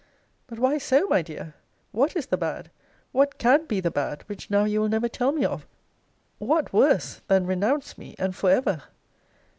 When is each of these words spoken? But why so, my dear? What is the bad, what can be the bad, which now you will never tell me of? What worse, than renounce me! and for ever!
But 0.47 0.57
why 0.57 0.79
so, 0.79 1.05
my 1.09 1.21
dear? 1.21 1.53
What 1.91 2.15
is 2.15 2.25
the 2.25 2.35
bad, 2.35 2.71
what 3.11 3.37
can 3.37 3.67
be 3.67 3.79
the 3.79 3.91
bad, 3.91 4.23
which 4.25 4.49
now 4.49 4.63
you 4.63 4.81
will 4.81 4.89
never 4.89 5.07
tell 5.07 5.31
me 5.31 5.45
of? 5.45 5.67
What 6.39 6.73
worse, 6.73 7.21
than 7.27 7.45
renounce 7.45 7.99
me! 7.99 8.15
and 8.17 8.35
for 8.35 8.49
ever! 8.49 8.81